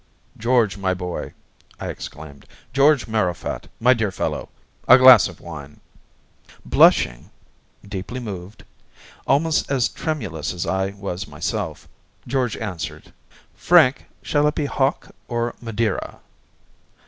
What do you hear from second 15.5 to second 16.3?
MADEIRA?